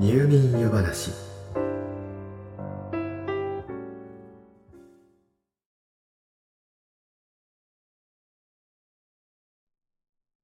[0.00, 1.10] 入眠湯話。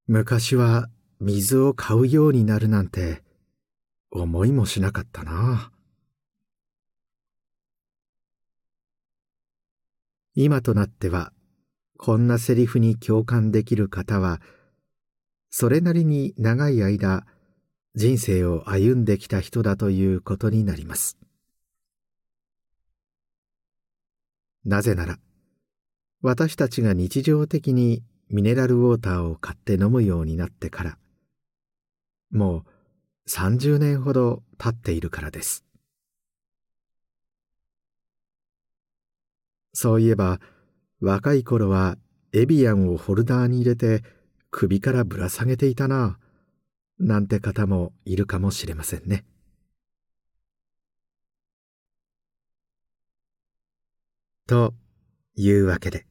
[0.05, 0.89] 昔は
[1.19, 3.23] 水を買うようになるなんて
[4.11, 5.71] 思いもしなかったな。
[10.35, 11.33] 今となっては
[11.97, 14.39] こんなセリフに共感できる方は
[15.49, 17.25] それなりに長い間
[17.99, 21.17] 人生を歩んできた人だということになります。
[24.63, 25.17] なぜなら
[26.21, 30.97] 私たちが日常的にミネラルウォーターを買って飲むようになってから
[32.29, 32.65] も
[33.25, 35.65] う30年ほど経っているからです。
[39.73, 40.39] そういえば
[41.01, 41.97] 若い頃は
[42.31, 44.03] エビアンをホルダーに入れて
[44.51, 46.19] 首からぶら下げていたな。
[46.19, 46.26] あ
[46.99, 49.25] なんて方もいるかもしれませんね。
[54.47, 54.73] と
[55.35, 56.05] いうわけで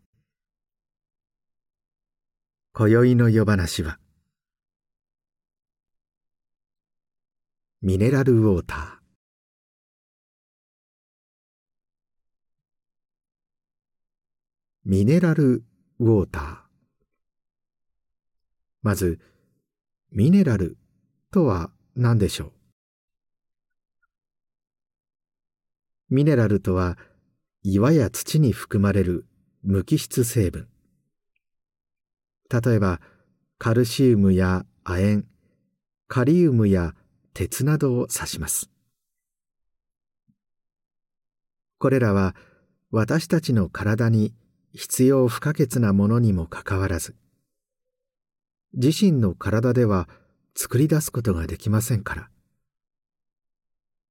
[2.74, 3.98] 今宵の夜話は
[7.80, 8.96] ミネラルウォーター。
[14.84, 15.64] ミネラル
[15.98, 16.56] ウォーター。
[18.82, 19.18] まず
[20.10, 20.76] ミネラル
[21.36, 22.52] とは何でしょう？
[26.08, 26.96] ミネラルとは
[27.62, 29.26] 岩や土に含まれる
[29.62, 30.66] 無機質成分。
[32.50, 33.02] 例えば
[33.58, 35.24] カルシウムや亜鉛
[36.08, 36.94] カリウムや
[37.34, 38.70] 鉄などを指します。
[41.76, 42.34] これらは
[42.90, 44.32] 私たちの体に
[44.72, 47.14] 必要不可欠なものにもかかわらず
[48.72, 50.08] 自身の体では
[50.56, 52.30] 作り出すことができませんから。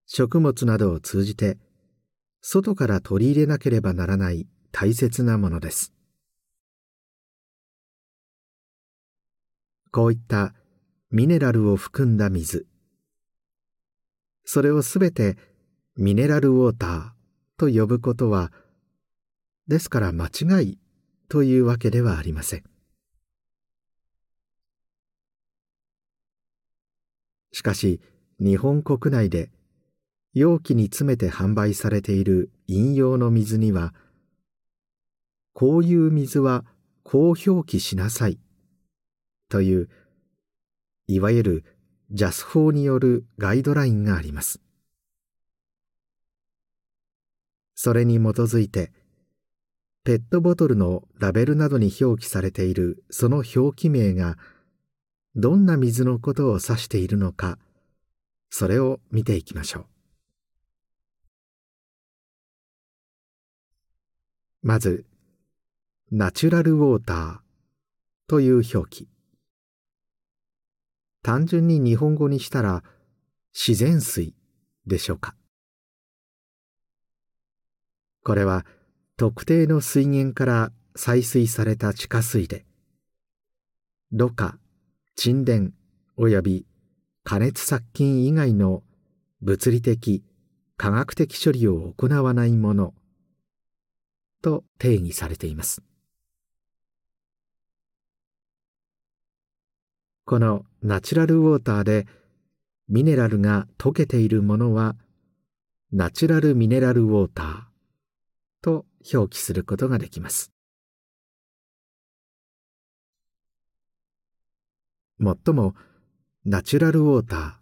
[0.05, 1.57] 食物などを通じて
[2.41, 5.91] 外から取り入れなければならない大切なものです。
[9.91, 10.53] こういった
[11.09, 12.67] ミネラルを含んだ水。
[14.43, 15.37] それをすべて
[15.97, 17.09] ミネラルウォーター
[17.57, 18.51] と呼ぶことは
[19.67, 20.77] ですから間違い
[21.27, 22.74] というわけではありません。
[27.55, 28.01] しかし
[28.37, 29.49] 日本国内で
[30.33, 33.93] 容器に詰めて販売されている飲用の水には
[35.53, 36.65] こういう水は
[37.03, 38.39] こう表記しなさい
[39.47, 39.89] という
[41.07, 41.65] いわゆる
[42.11, 44.59] ジャス法によるガイドラインがあります。
[47.73, 48.91] それに基づいて
[50.03, 54.37] ペットボトルのラベルなどに表記されているその表記名が
[55.37, 57.57] どんな水のことを指しているのか
[58.49, 59.85] それを見ていきましょう。
[64.61, 65.05] まず
[66.09, 67.37] ナチュラルウォーター
[68.27, 69.09] という表記。
[71.21, 72.83] 単純に日本語にしたら
[73.53, 74.33] 自然水
[74.87, 75.35] でしょうか。
[78.23, 78.65] これは
[79.17, 82.65] 特定の水源から採水された地下水で
[84.11, 84.57] ろ過
[85.15, 85.73] 沈殿
[86.17, 86.65] 及び
[87.23, 88.83] 加熱殺菌以外の
[89.41, 90.23] 物理的
[90.77, 92.93] 科学的処理を行わないもの
[94.41, 95.81] と定義されています。
[100.25, 102.07] このナチュラルウォーターで
[102.87, 104.95] ミネラルが溶けているものは
[105.91, 107.61] ナチュラルミネラルウォーター
[108.61, 110.54] と表記することができます。
[115.17, 115.75] もっとも
[116.45, 117.53] ナチュラルウォーター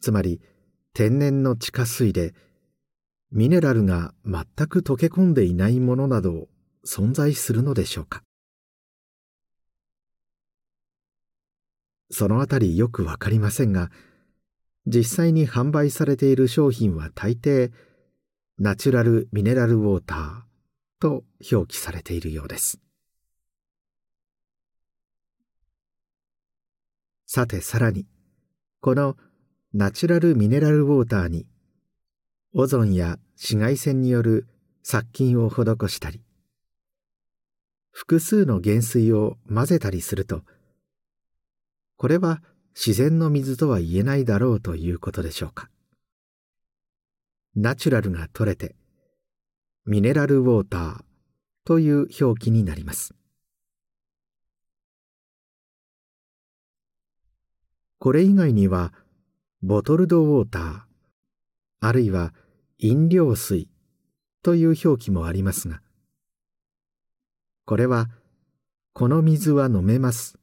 [0.00, 0.40] つまり
[0.94, 2.34] 天然の地下水で
[3.30, 6.48] ミネラルが全く溶け込んでいないものなど
[6.86, 8.22] 存在するのでしょうか
[12.10, 13.90] そのあたりよくわかりませんが、
[14.86, 17.70] 実際に販売されている商品は大抵、
[18.58, 20.40] ナチュラルミネラルウォーター
[21.00, 22.80] と表記されているようです。
[27.38, 28.04] さてさらに、
[28.80, 29.16] この
[29.72, 31.46] ナチュラルミネラルウォーターに、
[32.52, 34.48] オゾンや紫外線による
[34.82, 36.20] 殺菌を施したり、
[37.92, 40.42] 複数の原水を混ぜたりすると、
[41.96, 42.42] これは
[42.74, 45.70] 自然の水とは言えないだろうということでしょうか。
[47.54, 48.74] ナチュラルが取れて
[49.86, 51.04] ミネラルウォーター
[51.64, 53.14] という表記になります。
[57.98, 58.92] これ以外には
[59.62, 60.80] ボトルドウォーター
[61.80, 62.32] あるいは
[62.78, 63.68] 飲料水
[64.42, 65.80] という表記もありますが
[67.64, 68.08] これは
[68.94, 70.38] この水は飲めます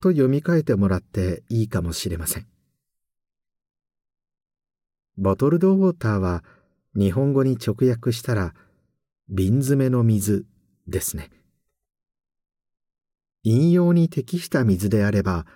[0.00, 2.46] と読み替えてもらっていいかもしれません。
[5.16, 6.44] ボトルドウォーターは
[6.94, 8.52] 日本語に直訳したら
[9.30, 10.44] 瓶詰めの水
[10.86, 11.30] ですね。
[13.44, 15.46] 飲用に適した水であれば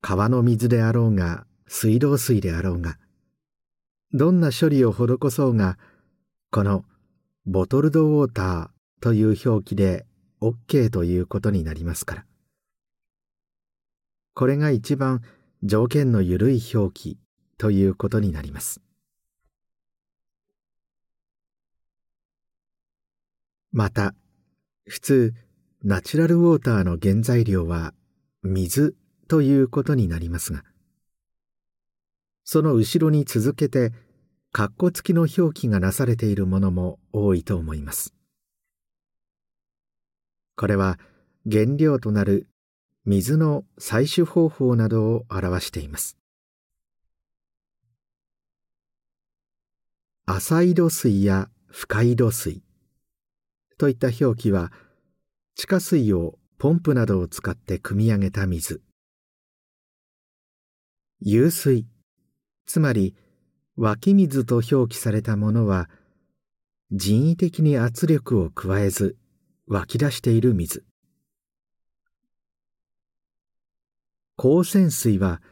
[0.00, 2.98] 川の水であろうが水道水であろうが
[4.12, 5.78] どんな処理を施そうが
[6.50, 6.84] この
[7.46, 10.06] ボトルドウォーターという表記で
[10.40, 12.24] OK ということになりますから。
[14.34, 15.22] これが一番
[15.62, 17.18] 条件の緩い表記
[17.58, 18.80] ということになります。
[23.72, 24.14] また
[24.86, 25.34] 普通
[25.82, 27.92] ナチュラルウォーターの原材料は
[28.42, 28.96] 水
[29.28, 30.64] ということになりますが
[32.50, 33.92] その後ろに続けて
[34.54, 38.14] 括弧付きの表記がなされているものも多いと思います。
[40.56, 40.98] これは
[41.50, 42.48] 原料となる
[43.04, 46.16] 水の採取方法などを表しています。
[50.24, 52.62] 浅井戸水や深井戸水
[53.76, 54.72] といった表記は
[55.54, 58.82] 地下水をポンプなどを使って汲み上げた水。
[61.20, 61.86] 湧水。
[62.66, 63.14] つまり
[63.76, 65.88] 湧き水と表記されたものは
[66.90, 69.16] 人為的に圧力を加えず
[69.66, 70.84] 湧き出している水。
[74.36, 75.42] 光泉水は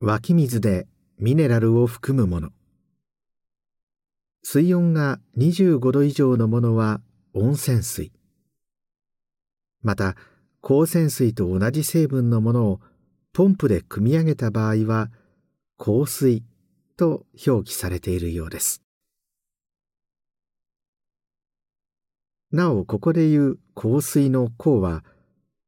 [0.00, 0.86] 湧き水で
[1.18, 2.50] ミネラルを含むもの。
[4.42, 7.00] 水温が25度以上のものは
[7.34, 8.12] 温泉水。
[9.82, 10.16] また
[10.62, 12.80] 光泉水と同じ成分のものを
[13.36, 15.10] ポンプで汲み上げた場合は
[15.76, 16.42] 香水
[16.96, 18.80] と表記されているようです。
[22.50, 25.04] なおここで言う香水の香は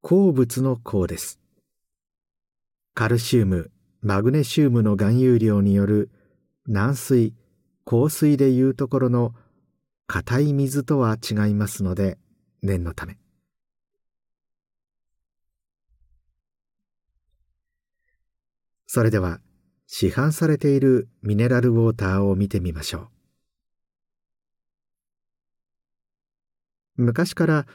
[0.00, 1.40] 鉱物の香です。
[2.94, 3.70] カルシウム
[4.00, 6.10] マグネシウムの含有量による
[6.66, 7.34] 軟水
[7.84, 9.34] 香水でいうところの
[10.06, 12.16] 硬い水とは違いますので
[12.62, 13.18] 念のため。
[18.90, 19.40] それでは
[19.86, 23.10] 市販されているミネラルウォーターを見てみましょ
[26.96, 27.02] う。
[27.02, 27.66] 昔から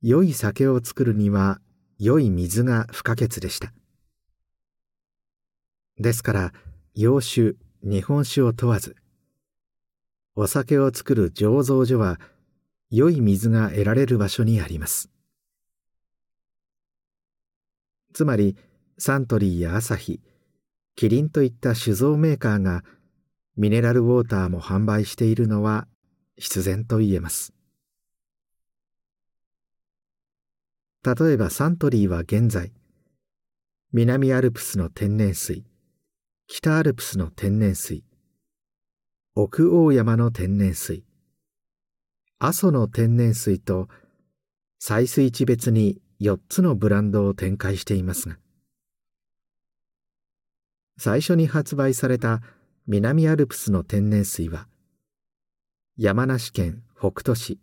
[0.00, 1.60] 良い酒を作るには
[1.98, 3.74] 良い水が不可欠でした。
[5.98, 6.52] ですから
[6.94, 8.96] 洋酒日本酒を問わず
[10.34, 12.18] お酒を作る醸造所は
[12.90, 15.10] 良い水が得られる場所にあります。
[18.14, 18.56] つまり
[18.96, 20.22] サントリーやアサヒ
[20.98, 22.82] キリンといった酒造メーカーが
[23.56, 25.86] ミネラルウォーターも販売しているのは
[26.36, 27.54] 必然と言えます。
[31.04, 32.72] 例えばサントリーは現在
[33.92, 35.64] 南アルプスの天然水
[36.48, 38.02] 北アルプスの天然水
[39.36, 41.04] 奥大山の天然水
[42.40, 43.86] 阿蘇の天然水と
[44.82, 48.36] 採水地別に4つのブランドを展開していますが
[50.98, 52.42] 最初に発売された
[52.88, 54.66] 南アルプスの天然水は
[55.96, 57.60] 山梨県北杜市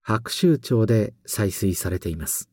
[0.00, 2.48] 白州町で採水されています。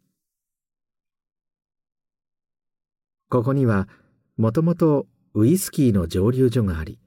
[3.29, 3.87] ここには
[4.35, 5.05] もともと
[5.35, 6.99] ウイスキーの蒸留所があり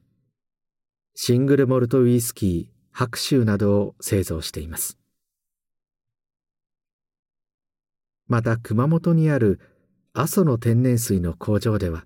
[1.17, 4.97] シングルモルトウイスキー白州などを製造しています。
[8.29, 9.59] また熊本にある
[10.13, 12.05] 阿蘇の天然水の工場では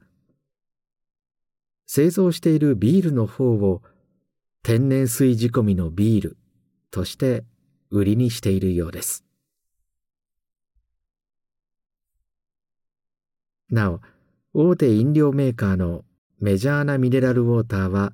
[1.86, 3.82] 製造しているビールの方を
[4.62, 6.36] 天然水仕込みのビール
[6.90, 7.44] として
[7.90, 9.24] 売りにしているようです。
[13.70, 14.00] なお
[14.54, 16.04] 大手飲料メーカーの
[16.38, 18.12] メジャーなミネラルウォーターは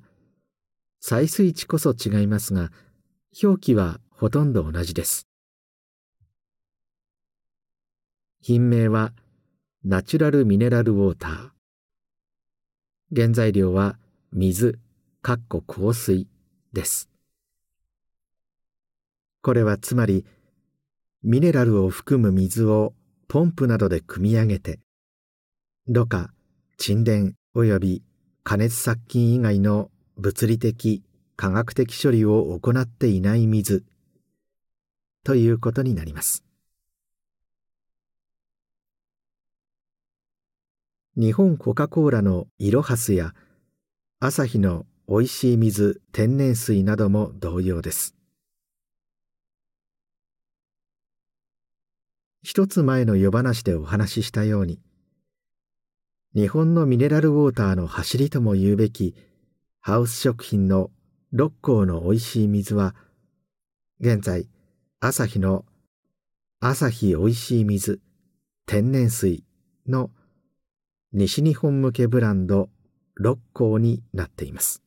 [1.03, 2.71] 採水地こそ違いますが
[3.43, 5.27] 表記はほとんど同じです。
[8.41, 9.13] 品名は
[9.83, 11.58] ナチュラルミネラルウォーター。
[13.15, 13.97] 原材料は
[14.33, 14.77] 水、
[15.23, 16.27] かっこ香水
[16.73, 17.09] です。
[19.41, 20.25] これはつまり、
[21.23, 22.93] ミネラルを含む水を
[23.27, 24.79] ポンプなどで汲み上げて、
[25.87, 26.31] ろ過、
[26.77, 28.03] 沈殿及び
[28.43, 31.03] 加熱殺菌以外の物理的、
[31.35, 33.85] 科学的処理を行っていない水
[35.23, 36.48] ということになります。
[41.21, 43.33] 日本コカ・コーラのイロハスや
[44.21, 48.15] 朝日のおいしい水天然水なども同様です。
[52.41, 54.79] 一つ前の夜話でお話ししたように
[56.35, 59.13] 日本のミネラルウォーターの走りとも言うべき
[59.81, 60.89] ハウス食品の
[61.33, 62.95] 六甲のおいしい水は
[63.99, 64.47] 現在
[65.01, 65.65] 朝日の
[66.61, 67.99] 朝日おいしい水
[68.65, 69.43] 天然水
[69.85, 70.11] の
[71.11, 72.69] 西日本向けブランド
[73.15, 74.83] 六甲になっています。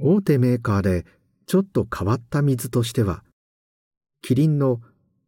[0.00, 1.06] 大手メーカーで
[1.46, 3.22] ちょっと変わった水としては
[4.20, 4.80] キリンの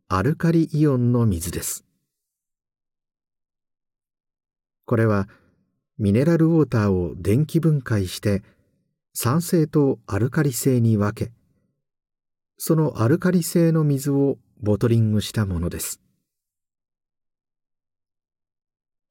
[0.08, 1.84] アルカリイオンの水です。
[4.84, 5.28] これは
[5.98, 8.42] ミネラルウォーターを電気分解して
[9.14, 11.32] 酸性とアルカリ性に分け
[12.58, 16.00] そのアルカリ性の水をボトリングしたものです。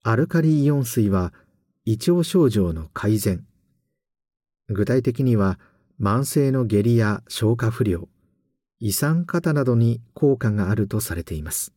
[0.08, 1.34] アルカリイオン水は
[1.84, 3.44] 胃腸症状の改善。
[4.70, 5.60] 具体的には
[6.00, 8.08] 慢性の下痢や消化不良
[8.80, 11.74] 胃酸過多などに効果があるとされています。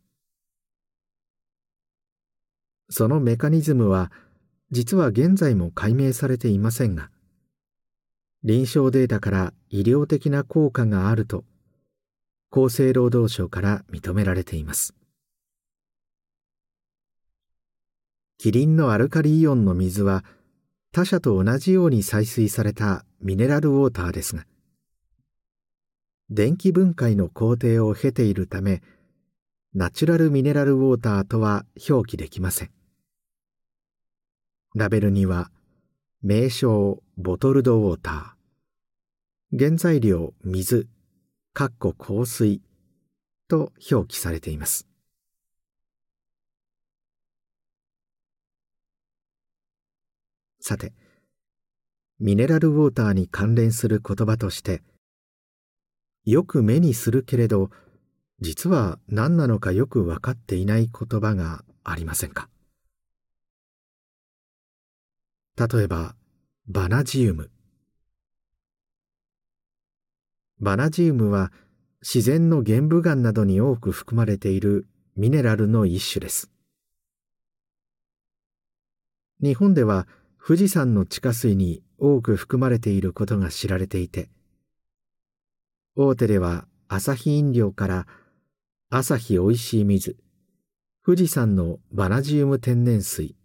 [2.91, 4.13] そのメカニズムは
[4.73, 7.11] 実は現在も解明されていませんが
[8.45, 11.45] 臨床データから医療的な効果があると
[12.51, 14.98] 厚生労働省から認められています。
[18.39, 20.25] キリンのアルカリイオンの水は
[20.93, 24.45] 他社と同じように採水されたミネラルウォーターですが
[26.31, 28.81] 電気分解の工程を経ているため
[29.75, 32.71] ナチュラルミネラルウォーターとは表記できません。
[34.75, 35.51] ラベルには
[36.23, 40.89] 名称ボトルドウォーター原材料水
[41.53, 42.61] かっこ香水
[43.47, 44.88] と表記されています。
[50.69, 50.93] さて
[52.19, 54.83] ミネラルウォーターに関連する言葉として
[56.27, 57.71] よく目にするけれど
[58.43, 62.51] 実は何なのかよく分かっていない言葉がありませんか？
[65.57, 66.17] 例えば
[66.67, 67.51] バナジウム。
[70.61, 71.51] バナジウムは
[72.03, 76.51] 自然の玄武岩などに多く含まれているミネラルの一種です。
[79.43, 80.07] 日本では
[80.49, 84.31] 富士山の地下水に多く含まれていることが知られていて
[85.95, 88.07] 大手では朝日飲料から
[88.89, 90.17] 朝日おいしい水
[91.05, 93.37] 富士山のバナジウム天然水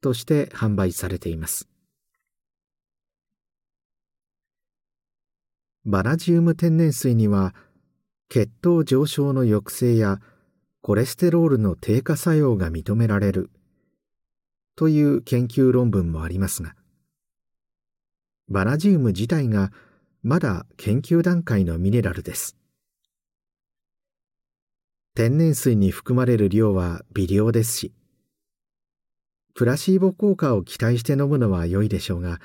[0.00, 1.68] として販売されています。
[5.84, 7.54] バナジウム天然水には
[8.30, 10.18] 血糖上昇の抑制や
[10.80, 13.50] コレステロールの低下作用が認められる
[14.78, 16.76] という研究論文もありますが
[18.48, 19.72] バナジウム自体が
[20.22, 22.56] まだ研究段階のミネラルです。
[25.16, 27.92] 天然水に含まれる量は微量ですし
[29.52, 32.40] プラシーボ効果を期待して飲むのは良いでしょうが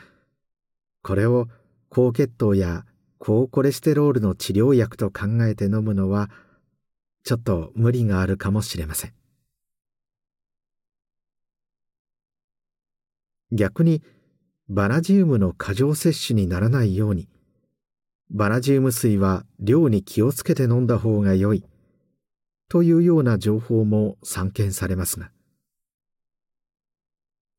[1.03, 1.47] これを
[1.89, 2.83] 高血糖や
[3.19, 6.31] 高コレステロールの治療薬と考えて飲むのは
[7.23, 9.13] ちょっと無理があるかもしれません。
[13.53, 14.01] 逆に
[14.67, 17.29] バナジウムの過剰摂取にならないように。
[18.31, 21.63] バナジウム水は量に気をつけて飲んだ方が良い。
[22.69, 25.29] というような情報も散見されますが。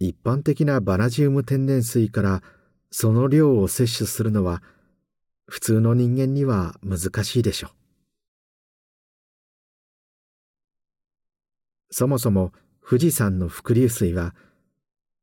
[0.00, 2.42] 一般的なバナジウム天然水から
[2.90, 4.62] その量を摂取するのは
[5.46, 7.70] 普通の人間には難しいでしょう。
[11.90, 12.52] そもそも
[12.84, 14.34] 富士山の伏流水は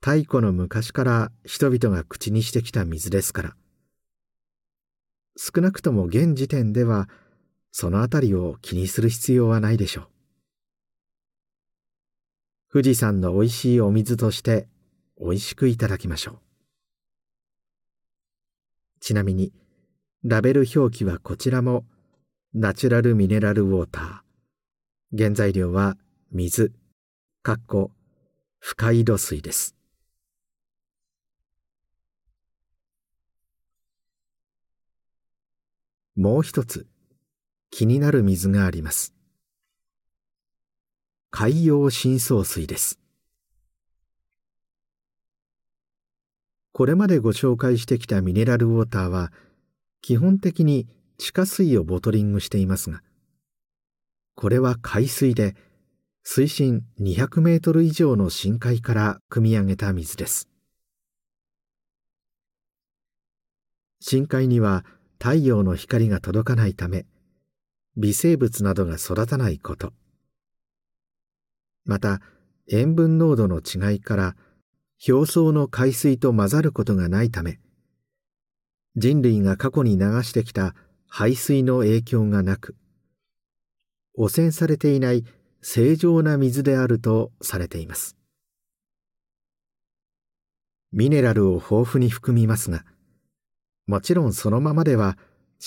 [0.04, 3.56] 太古の昔から人々が口にしてきた水ですから。
[5.38, 7.08] 少なくとも現時点では
[7.72, 10.08] そのあたりを気にする必要はないでしょう。
[12.74, 14.68] 富士山のおいしいお水として
[15.18, 16.40] おいしくいただきましょう。
[19.02, 19.54] ちなみに
[20.24, 21.86] ラベル表記はこちらも
[22.56, 25.18] ナチュラルミネラルウォーター。
[25.18, 25.96] 原材料は
[26.32, 26.74] 水
[27.44, 27.92] かっこ
[28.60, 29.76] 深井土水です。
[36.22, 36.86] もう一つ
[37.72, 39.16] 気になる水があります。
[41.32, 43.00] 海洋深層水です。
[46.74, 49.32] これまでご紹介してきたミネラルウォーターは
[50.04, 50.88] 基本的に
[51.18, 53.02] 地下水をボトリングしていますが
[54.36, 55.56] これは海水で
[56.22, 60.48] 水深200メートル以上の深海から汲み上げた水です。
[64.00, 64.86] 深海には
[65.22, 67.06] 太陽の光が届かないため
[67.96, 69.94] 微生物などが育たないこと。
[71.86, 72.22] また
[72.68, 74.36] 塩分濃度の違いから
[75.08, 77.60] 表層の海水と混ざることがないため
[78.96, 80.74] 人類が過去に流してきた
[81.08, 82.76] 排水の影響がなく
[84.18, 85.24] 汚染されていない
[85.62, 88.18] 正常な水であるとされています。
[90.92, 92.84] ミネラルを豊富に含みますが
[93.88, 95.18] もちろんそのままでは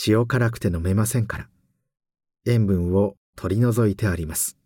[0.07, 1.49] 塩辛くて飲めませんから。
[2.47, 4.59] 塩分を取り除いてあります。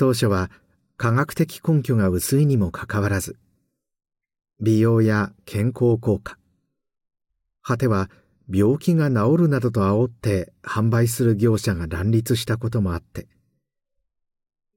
[0.00, 0.50] 当初は
[0.96, 3.36] 科学的根拠が薄いにもかかわらず
[4.58, 6.38] 美容や健康効果
[7.62, 8.08] 果ては
[8.50, 13.28] 病気が治るなどと煽って販売する業者が乱立したこともあって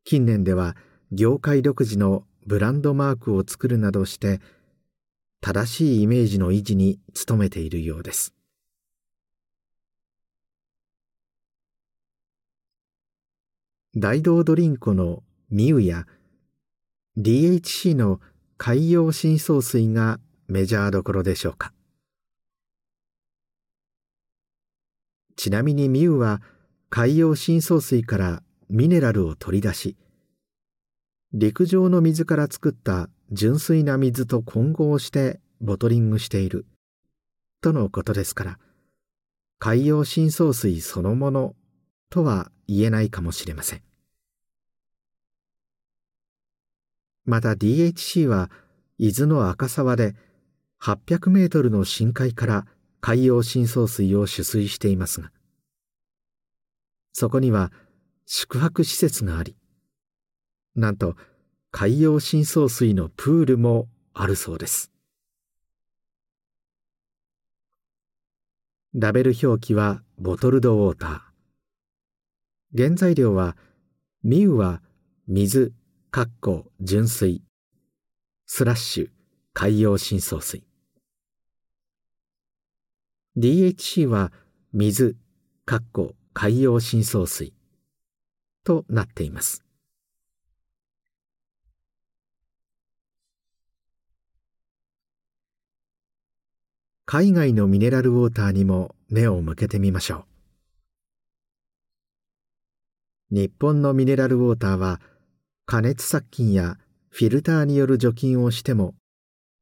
[0.03, 0.75] 近年では
[1.13, 4.41] 業界独自のブランドマークを作るなどして
[5.45, 8.33] 正しいイメージの維持に努めているようです。
[13.93, 16.07] 大道ドリンコのミウや
[17.17, 18.21] DHC の
[18.57, 21.73] 海洋深層水がメジャーどころでしょうか。
[25.35, 26.41] ちなみにミウは
[26.89, 29.97] 海洋深層水からミネラルを取り出し
[31.33, 36.65] 陸上の水から作った純粋な水と混合してボトリングしている。
[37.61, 38.59] とのことですから
[39.57, 41.55] 海洋深層水そのもの
[42.09, 43.81] とは言えないかもしれません。
[47.25, 48.51] また DHC は
[48.97, 50.15] 伊豆の赤沢で
[50.81, 52.65] 800メートルの深海から
[52.99, 55.31] 海洋深層水を取水していますが
[57.13, 57.71] そこには
[58.25, 59.55] 宿泊施設があり
[60.75, 61.15] なんと
[61.75, 64.91] 海洋深層水のプールもあるそうです。
[68.93, 72.77] ラベル表記はボトルドウォーター。
[72.77, 73.57] 原材料は
[74.23, 74.83] ミウは
[75.27, 75.73] 水
[76.11, 77.41] かっこ純水。
[78.45, 79.09] スラッシュ
[79.53, 80.63] 海洋深層水。
[83.35, 84.31] DHC は
[84.73, 85.17] 水
[85.65, 87.51] かっこ海洋深層水。
[88.63, 89.63] となっています。
[97.15, 100.25] 海外のミネラルウォーターにも目を向けてみましょ
[103.29, 103.35] う。
[103.35, 104.99] 日本のミネラルウォーターは
[105.67, 108.95] 加熱殺菌やフィルターによる除菌をしても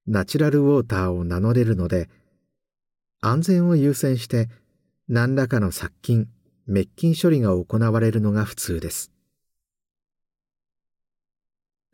[0.08, 2.08] ナチュラルウォーターを名乗れるので
[3.20, 4.48] 安全を優先して
[5.10, 6.30] 何らかの殺菌
[6.68, 9.12] 滅菌処理が行われるのが普通です。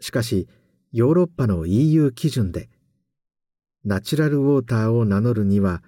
[0.02, 0.48] しかし
[0.92, 2.70] ヨーロッパの EU 基準で
[3.86, 5.82] ナチュラルウォーターを名乗るには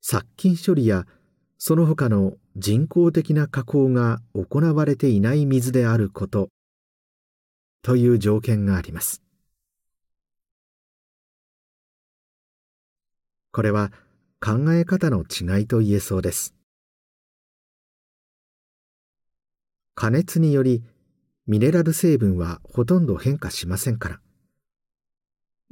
[0.00, 1.06] 殺菌処理や
[1.58, 6.48] その他の人工的な加工が行われていない水であること
[7.82, 9.22] という条件があります。
[13.52, 13.90] これは
[14.40, 16.54] 考え方の違いと言えそうです。
[19.94, 20.84] 加熱により
[21.46, 24.20] ミネラル成分はほとんど変化しませんから。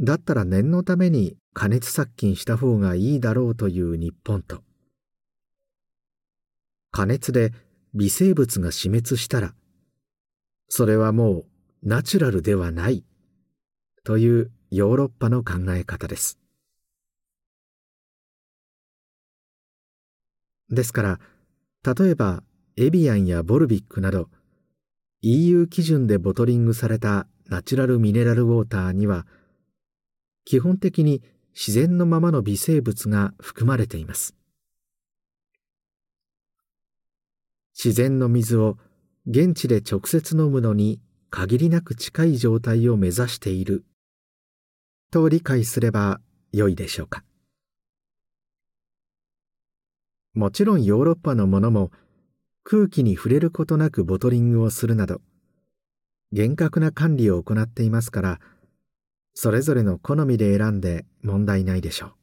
[0.01, 4.63] だったら念のために加熱殺菌した方がいいだろうという日本と
[6.91, 7.53] 加熱で
[7.95, 9.55] 微生物が死滅したら
[10.69, 11.45] それはもう
[11.83, 13.05] ナチュラルではない
[14.05, 16.39] というヨーロッパの考え方です。
[20.71, 21.21] ですから
[21.97, 22.43] 例えば
[22.77, 24.29] エビアンやボルビックなど
[25.23, 29.27] EU 基準でボトリングされたナチュラルミネラルウォーターには
[30.45, 31.23] 基本的に
[31.55, 34.35] 自然のままの微生物が含まれています。
[37.75, 38.77] 自然の水を
[39.27, 43.85] 現地で直接飲むのに限りなく近い状態を目指している
[45.11, 46.21] と理解すれば
[46.53, 47.25] よいでしょうか。
[50.35, 51.91] もちろんヨーロッパのものも
[52.65, 55.21] 空気に触れることなくボトリングをするなど
[56.33, 58.41] 厳格な管理を行っていますから
[59.35, 62.15] それぞれの好みで選んで問題ないでしょう。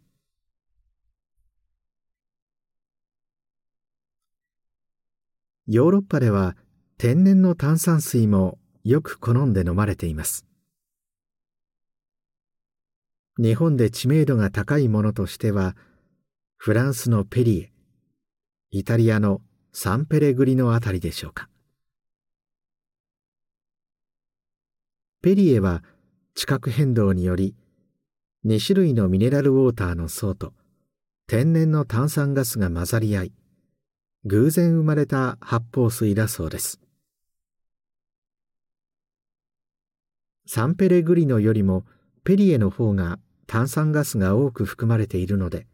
[5.67, 6.55] ヨーロッパでは
[6.97, 10.45] 天然の炭酸水もよく好んで飲まれています。
[13.37, 15.75] 日本で知名度が高いものとしては
[16.57, 17.71] フランスのペリエ
[18.71, 19.41] イタリアの
[19.73, 21.49] サンペレグリのあたりでしょうか。
[25.21, 25.83] ペリエは
[26.35, 27.55] 地殻変動により
[28.45, 30.53] 2種類のミネラルウォーターの層と
[31.27, 33.33] 天然の炭酸ガスが混ざり合い
[34.25, 36.79] 偶然生まれた発泡水だそうです。
[40.53, 41.85] サンペレグリノよりも
[42.25, 45.65] ペリエの方が炭酸ガスが多く含まれているので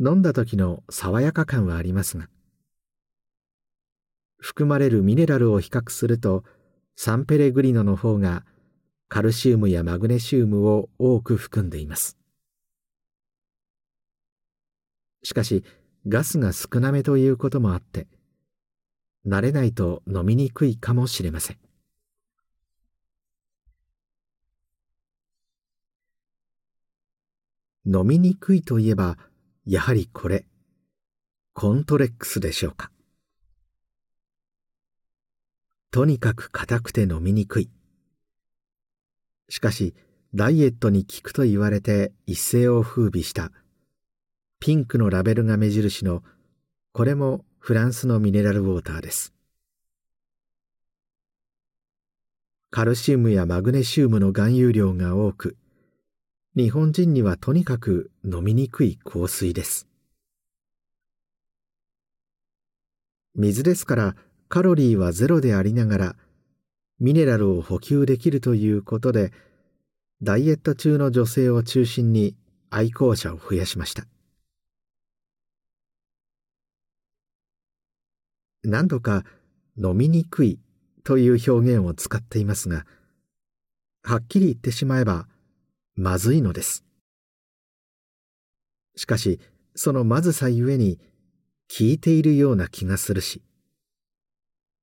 [0.00, 2.28] 飲んだ時の爽やか感はありますが
[4.38, 6.42] 含まれるミネラルを比較すると
[6.96, 8.44] サンペレグリノの方が
[9.08, 12.18] カルシウムやマグネシウムを多く含んでいます。
[15.22, 15.64] しかし
[16.06, 18.06] ガスが少なめということもあって
[19.26, 21.58] 慣れないと飲みにくいかもしれません。
[27.88, 29.16] 飲みにくいといえば
[29.64, 30.44] やはりこれ
[31.54, 32.90] コントレックスでしょうか。
[35.92, 37.70] とにかく硬くて飲みにくい。
[39.48, 39.94] しかし
[40.34, 43.52] ダイエットに効くと言われて一世を風靡した。
[44.58, 46.22] ピンクのラベルが目印の
[46.92, 49.32] これもフランスのミネラルウォーターです。
[52.70, 55.56] カルシウムやマグネシウムの含有量が多く
[56.56, 59.86] 日本人にはとにかく飲みにくい香水です。
[63.34, 64.16] 水ですから
[64.48, 66.16] カロリーはゼロでありながら
[66.98, 69.32] ミネラルを補給できるということで
[70.22, 72.36] ダイエット中の女性を中心に
[72.70, 74.04] 愛好者を増やしました
[78.64, 79.24] 何度か
[79.76, 80.58] 飲みにくい
[81.04, 82.86] という表現を使っていますが
[84.02, 85.26] はっきり言ってしまえば
[85.96, 86.84] まずいのです。
[88.96, 89.40] しかし、
[89.74, 90.98] そのまずさゆえに、
[91.68, 93.42] 効いているような気がするし、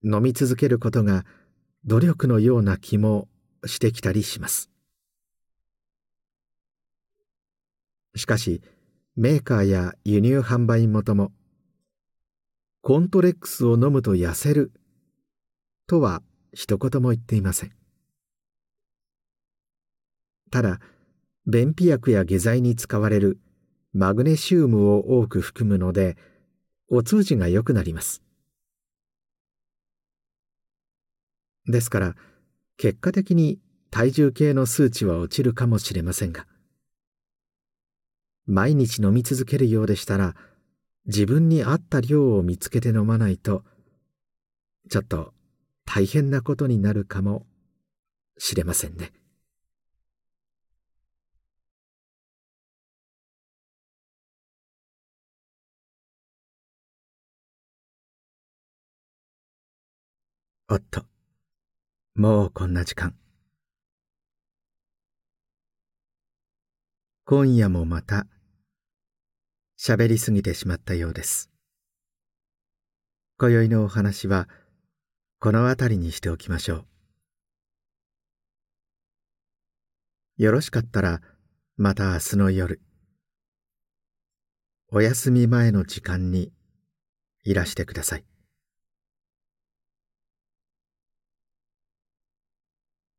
[0.04, 1.24] 飲み続けることが
[1.86, 3.28] 努力のような気も
[3.66, 4.70] してきたりします。
[8.16, 8.62] しかし、
[9.16, 11.32] メーカーや輸入販売元も、
[12.82, 14.72] コントレックスを飲むと痩せる
[15.88, 16.22] とは
[16.54, 17.72] 一言も言っていません。
[20.52, 20.80] ただ、
[21.46, 23.40] 便秘薬や下剤に使われる
[23.94, 26.18] マグネシウムを多く含むので
[26.90, 28.23] お通じが良くなります
[31.68, 32.16] ですから
[32.78, 33.60] 結果的に
[33.92, 36.46] 体重計の数値は落ちるかもしれませんが
[38.46, 40.36] 毎日飲み続けるようでしたら
[41.06, 43.64] 自分に合った量を見つけて飲まないと
[44.90, 45.34] ちょっと
[45.86, 47.46] 大変なことになるかも
[48.38, 49.12] しれませんね。
[60.70, 61.06] おっと、
[62.16, 63.16] もうこんな時間。
[67.26, 68.28] 今夜もまた、
[69.80, 71.50] 喋りすぎてしまったようです。
[73.40, 74.48] 今宵のお話は、
[75.40, 76.86] この辺りにしておきましょ
[80.38, 80.44] う。
[80.44, 81.20] よろしかったら、
[81.78, 82.80] また明日の夜、
[84.90, 86.54] お休み前の時間に
[87.44, 88.33] いらしてください。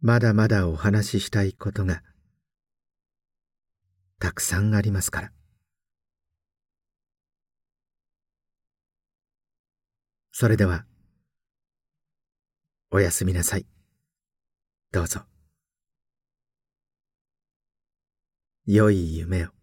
[0.07, 2.03] まだまだお話ししたいことが
[4.21, 5.33] たくさんありますから。
[10.31, 10.85] それでは
[12.91, 13.65] おやすみなさい。
[14.93, 15.23] どうぞ。
[18.67, 19.54] 良い夢を。